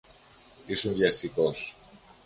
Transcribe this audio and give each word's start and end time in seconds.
Ήσουν 0.65 0.93
βιαστικός. 0.93 1.77